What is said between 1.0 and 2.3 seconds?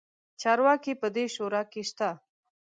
په دې شورا کې شته.